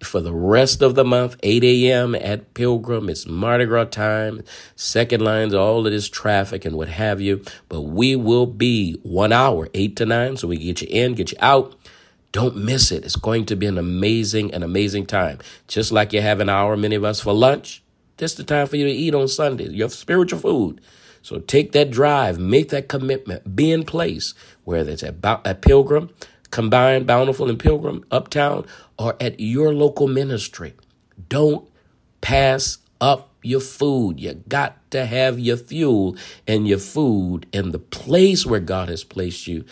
for 0.01 0.19
the 0.19 0.33
rest 0.33 0.81
of 0.81 0.95
the 0.95 1.05
month, 1.05 1.35
8 1.43 1.63
a.m. 1.63 2.15
at 2.15 2.55
Pilgrim. 2.55 3.07
It's 3.07 3.27
Mardi 3.27 3.65
Gras 3.65 3.85
time, 3.85 4.41
second 4.75 5.21
lines, 5.21 5.53
all 5.53 5.85
of 5.85 5.93
this 5.93 6.09
traffic 6.09 6.65
and 6.65 6.75
what 6.75 6.89
have 6.89 7.21
you. 7.21 7.43
But 7.69 7.81
we 7.81 8.15
will 8.15 8.47
be 8.47 8.99
one 9.03 9.31
hour, 9.31 9.69
8 9.75 9.95
to 9.97 10.07
9, 10.07 10.37
so 10.37 10.47
we 10.47 10.57
get 10.57 10.81
you 10.81 10.87
in, 10.89 11.13
get 11.13 11.31
you 11.31 11.37
out. 11.39 11.75
Don't 12.33 12.57
miss 12.57 12.91
it. 12.91 13.05
It's 13.05 13.15
going 13.15 13.45
to 13.45 13.55
be 13.55 13.67
an 13.67 13.77
amazing, 13.77 14.53
an 14.53 14.63
amazing 14.63 15.05
time. 15.05 15.37
Just 15.67 15.91
like 15.91 16.11
you 16.11 16.21
have 16.21 16.39
an 16.39 16.49
hour, 16.49 16.75
many 16.75 16.95
of 16.95 17.03
us, 17.03 17.21
for 17.21 17.31
lunch. 17.31 17.83
This 18.17 18.31
is 18.31 18.37
the 18.37 18.43
time 18.43 18.67
for 18.67 18.75
you 18.75 18.85
to 18.85 18.91
eat 18.91 19.13
on 19.13 19.27
Sunday, 19.27 19.69
your 19.69 19.89
spiritual 19.89 20.39
food. 20.39 20.81
So 21.21 21.39
take 21.39 21.71
that 21.71 21.91
drive, 21.91 22.39
make 22.39 22.69
that 22.69 22.89
commitment, 22.89 23.55
be 23.55 23.71
in 23.71 23.83
place, 23.83 24.33
whether 24.63 24.91
it's 24.91 25.03
at, 25.03 25.15
at 25.23 25.61
Pilgrim, 25.61 26.09
Combined, 26.49 27.05
Bountiful, 27.05 27.49
and 27.49 27.59
Pilgrim, 27.59 28.03
Uptown, 28.11 28.65
or 28.97 29.15
at 29.19 29.39
your 29.39 29.71
local 29.71 30.07
ministry. 30.07 30.73
Don't 31.29 31.69
pass 32.21 32.79
up 32.99 33.29
your 33.43 33.59
food. 33.59 34.19
You 34.19 34.43
got 34.47 34.89
to 34.91 35.05
have 35.05 35.39
your 35.39 35.57
fuel 35.57 36.17
and 36.47 36.67
your 36.67 36.79
food 36.79 37.45
in 37.53 37.71
the 37.71 37.79
place 37.79 38.45
where 38.45 38.59
God 38.59 38.89
has 38.89 39.03
placed 39.03 39.47
you. 39.47 39.65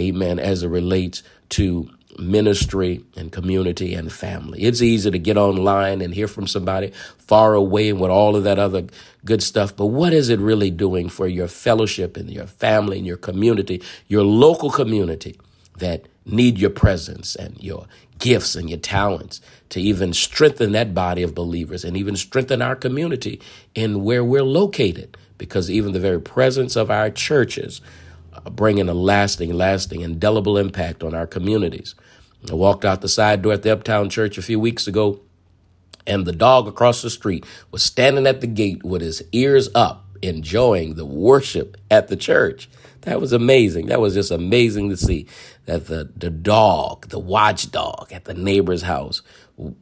Amen. 0.00 0.38
As 0.38 0.62
it 0.64 0.68
relates 0.68 1.22
to 1.50 1.90
ministry 2.18 3.04
and 3.16 3.30
community 3.30 3.94
and 3.94 4.12
family. 4.12 4.62
It's 4.62 4.82
easy 4.82 5.10
to 5.10 5.18
get 5.18 5.36
online 5.36 6.00
and 6.00 6.12
hear 6.12 6.28
from 6.28 6.46
somebody 6.46 6.92
far 7.18 7.54
away 7.54 7.90
and 7.90 8.00
with 8.00 8.10
all 8.10 8.36
of 8.36 8.44
that 8.44 8.58
other 8.58 8.84
good 9.24 9.42
stuff. 9.42 9.76
But 9.76 9.86
what 9.86 10.12
is 10.12 10.28
it 10.28 10.40
really 10.40 10.70
doing 10.70 11.08
for 11.08 11.26
your 11.26 11.48
fellowship 11.48 12.16
and 12.16 12.30
your 12.30 12.46
family 12.46 12.98
and 12.98 13.06
your 13.06 13.16
community, 13.16 13.82
your 14.08 14.24
local 14.24 14.70
community 14.70 15.38
that 15.78 16.06
need 16.26 16.58
your 16.58 16.70
presence 16.70 17.36
and 17.36 17.56
your 17.62 17.86
gifts 18.18 18.56
and 18.56 18.68
your 18.68 18.78
talents 18.78 19.40
to 19.68 19.80
even 19.80 20.12
strengthen 20.12 20.72
that 20.72 20.94
body 20.94 21.22
of 21.22 21.34
believers 21.34 21.84
and 21.84 21.96
even 21.96 22.16
strengthen 22.16 22.60
our 22.60 22.74
community 22.74 23.40
in 23.74 24.02
where 24.02 24.24
we're 24.24 24.42
located? 24.42 25.16
Because 25.36 25.70
even 25.70 25.92
the 25.92 26.00
very 26.00 26.20
presence 26.20 26.74
of 26.74 26.90
our 26.90 27.10
churches 27.10 27.80
bringing 28.50 28.88
a 28.88 28.94
lasting, 28.94 29.52
lasting, 29.52 30.00
indelible 30.00 30.58
impact 30.58 31.02
on 31.02 31.14
our 31.14 31.26
communities. 31.26 31.94
I 32.50 32.54
walked 32.54 32.84
out 32.84 33.00
the 33.00 33.08
side 33.08 33.42
door 33.42 33.52
at 33.52 33.62
the 33.62 33.72
Uptown 33.72 34.10
Church 34.10 34.38
a 34.38 34.42
few 34.42 34.60
weeks 34.60 34.86
ago, 34.86 35.20
and 36.06 36.24
the 36.24 36.32
dog 36.32 36.68
across 36.68 37.02
the 37.02 37.10
street 37.10 37.44
was 37.70 37.82
standing 37.82 38.26
at 38.26 38.40
the 38.40 38.46
gate 38.46 38.84
with 38.84 39.02
his 39.02 39.22
ears 39.32 39.68
up, 39.74 40.06
enjoying 40.22 40.94
the 40.94 41.04
worship 41.04 41.76
at 41.90 42.08
the 42.08 42.16
church. 42.16 42.68
That 43.02 43.20
was 43.20 43.32
amazing. 43.32 43.86
That 43.86 44.00
was 44.00 44.14
just 44.14 44.30
amazing 44.30 44.90
to 44.90 44.96
see 44.96 45.26
that 45.66 45.86
the, 45.86 46.10
the 46.16 46.30
dog, 46.30 47.08
the 47.08 47.18
watchdog 47.18 48.12
at 48.12 48.24
the 48.24 48.34
neighbor's 48.34 48.82
house, 48.82 49.22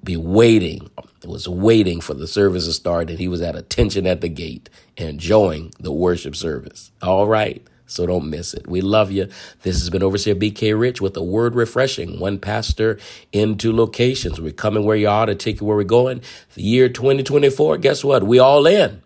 be 0.02 0.16
waiting, 0.16 0.90
was 1.24 1.48
waiting 1.48 2.00
for 2.00 2.14
the 2.14 2.26
service 2.26 2.66
to 2.66 2.72
start, 2.72 3.10
and 3.10 3.18
he 3.18 3.28
was 3.28 3.42
at 3.42 3.56
attention 3.56 4.06
at 4.06 4.20
the 4.20 4.28
gate, 4.28 4.70
enjoying 4.96 5.72
the 5.78 5.92
worship 5.92 6.34
service. 6.34 6.90
All 7.02 7.26
right. 7.26 7.66
So 7.86 8.04
don't 8.04 8.28
miss 8.28 8.52
it. 8.52 8.66
We 8.66 8.80
love 8.80 9.12
you. 9.12 9.28
This 9.62 9.78
has 9.78 9.90
been 9.90 10.02
Overseer 10.02 10.34
BK 10.34 10.78
Rich 10.78 11.00
with 11.00 11.16
a 11.16 11.22
word 11.22 11.54
refreshing. 11.54 12.18
One 12.18 12.38
pastor 12.38 12.98
into 13.32 13.72
locations. 13.72 14.40
We're 14.40 14.52
coming 14.52 14.84
where 14.84 14.96
you 14.96 15.08
are 15.08 15.26
to 15.26 15.34
take 15.34 15.60
you 15.60 15.66
where 15.66 15.76
we're 15.76 15.84
going. 15.84 16.20
The 16.54 16.62
year 16.62 16.88
2024, 16.88 17.78
guess 17.78 18.02
what? 18.02 18.24
We 18.24 18.38
all 18.40 18.66
in. 18.66 19.02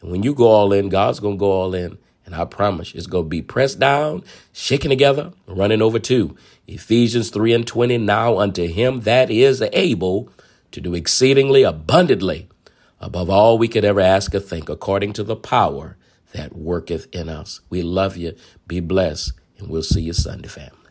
And 0.00 0.10
when 0.10 0.22
you 0.22 0.34
go 0.34 0.46
all 0.46 0.72
in, 0.72 0.88
God's 0.88 1.20
going 1.20 1.36
to 1.36 1.40
go 1.40 1.50
all 1.50 1.74
in. 1.74 1.98
And 2.24 2.34
I 2.34 2.44
promise 2.44 2.94
it's 2.94 3.08
going 3.08 3.24
to 3.24 3.28
be 3.28 3.42
pressed 3.42 3.80
down, 3.80 4.22
shaken 4.52 4.90
together, 4.90 5.32
running 5.46 5.82
over 5.82 5.98
too. 5.98 6.36
Ephesians 6.68 7.30
3 7.30 7.52
and 7.52 7.66
20. 7.66 7.98
Now 7.98 8.38
unto 8.38 8.68
him 8.68 9.00
that 9.00 9.30
is 9.30 9.62
able 9.72 10.30
to 10.70 10.80
do 10.80 10.94
exceedingly 10.94 11.64
abundantly 11.64 12.48
above 13.00 13.28
all 13.28 13.58
we 13.58 13.66
could 13.66 13.84
ever 13.84 14.00
ask 14.00 14.32
or 14.34 14.40
think, 14.40 14.68
according 14.68 15.12
to 15.14 15.24
the 15.24 15.34
power 15.36 15.96
that 16.32 16.56
worketh 16.56 17.08
in 17.14 17.28
us. 17.28 17.60
We 17.70 17.82
love 17.82 18.16
you. 18.16 18.34
Be 18.66 18.80
blessed. 18.80 19.32
And 19.58 19.68
we'll 19.68 19.82
see 19.82 20.02
you 20.02 20.12
Sunday, 20.12 20.48
fam. 20.48 20.81